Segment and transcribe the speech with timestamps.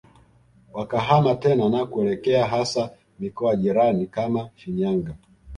[0.73, 5.15] wakahama tena na kuelekea hasa mikoa jirani kama Shinyanga